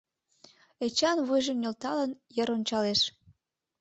[0.85, 3.01] Эчан, вуйжым нӧлталын, йыр ончалеш.